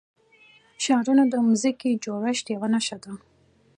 ښارونه 0.83 1.23
د 1.27 1.33
ځمکې 1.61 1.89
د 1.93 1.99
جوړښت 2.03 2.45
یوه 2.53 2.67
نښه 2.73 2.97
ده. 3.03 3.11